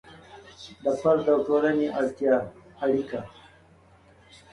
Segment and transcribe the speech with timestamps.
[0.83, 1.87] د فرد او د ټولنې
[2.83, 3.19] اړیکه